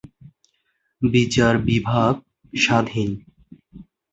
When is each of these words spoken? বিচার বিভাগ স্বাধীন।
বিচার 1.01 1.53
বিভাগ 1.67 2.13
স্বাধীন। 2.53 3.09